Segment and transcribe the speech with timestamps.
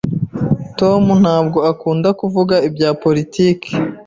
[0.79, 3.69] Tom ntabwo akunda kuvuga ibya politiki.